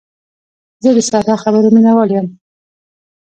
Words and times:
زه 0.83 0.89
د 0.97 0.99
ساده 1.09 1.35
خبرو 1.43 1.73
مینوال 1.75 2.09
یم. 2.15 2.27